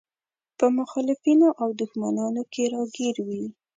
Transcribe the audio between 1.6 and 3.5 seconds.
او دښمنانو کې راګير وي.